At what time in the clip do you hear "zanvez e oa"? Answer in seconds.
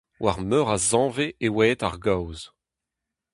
0.89-1.63